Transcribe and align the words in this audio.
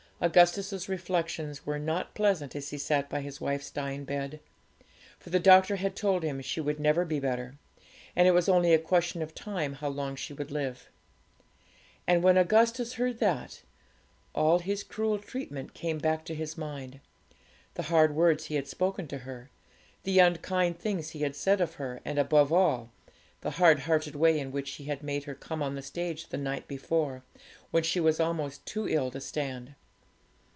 Augustus' 0.23 0.87
reflections 0.87 1.65
were 1.65 1.79
not 1.79 2.13
pleasant 2.13 2.55
as 2.55 2.69
he 2.69 2.77
sat 2.77 3.09
by 3.09 3.21
his 3.21 3.41
wife's 3.41 3.71
dying 3.71 4.05
bed. 4.05 4.39
For 5.17 5.31
the 5.31 5.39
doctor 5.39 5.77
had 5.77 5.95
told 5.95 6.21
him 6.21 6.41
she 6.41 6.61
would 6.61 6.79
never 6.79 7.05
be 7.05 7.19
better, 7.19 7.57
and 8.15 8.27
it 8.27 8.31
was 8.31 8.47
only 8.47 8.71
a 8.71 8.77
question 8.77 9.23
of 9.23 9.33
time 9.33 9.73
how 9.73 9.87
long 9.89 10.15
she 10.15 10.31
would 10.31 10.51
live. 10.51 10.87
And 12.05 12.21
when 12.21 12.37
Augustus 12.37 12.93
heard 12.93 13.17
that, 13.17 13.63
all 14.35 14.59
his 14.59 14.83
cruel 14.83 15.17
treatment 15.17 15.73
came 15.73 15.97
back 15.97 16.23
to 16.25 16.35
his 16.35 16.55
mind 16.55 16.99
the 17.73 17.81
hard 17.89 18.13
words 18.15 18.45
he 18.45 18.53
had 18.53 18.67
spoken 18.67 19.07
to 19.07 19.17
her, 19.19 19.49
the 20.03 20.19
unkind 20.19 20.77
things 20.77 21.09
he 21.09 21.21
had 21.21 21.35
said 21.35 21.59
of 21.59 21.73
her, 21.81 21.99
and, 22.05 22.19
above 22.19 22.53
all, 22.53 22.91
the 23.41 23.49
hard 23.57 23.79
hearted 23.79 24.15
way 24.15 24.39
in 24.39 24.51
which 24.51 24.73
he 24.73 24.83
had 24.83 25.01
made 25.01 25.23
her 25.23 25.33
come 25.33 25.63
on 25.63 25.73
the 25.73 25.81
stage 25.81 26.27
the 26.27 26.37
night 26.37 26.67
before, 26.67 27.23
when 27.71 27.81
she 27.81 27.99
was 27.99 28.19
almost 28.19 28.63
too 28.67 28.87
ill 28.87 29.09
to 29.09 29.19
stand. 29.19 29.73